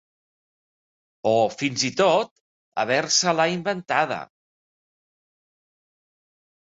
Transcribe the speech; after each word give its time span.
O 1.31 1.33
fins 1.55 1.83
i 1.89 1.91
tot 1.99 2.33
haver-se-la 2.85 3.47
inventada. 3.59 4.21